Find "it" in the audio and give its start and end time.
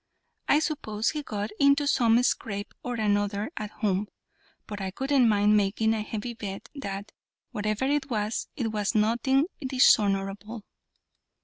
7.85-8.09, 8.55-8.69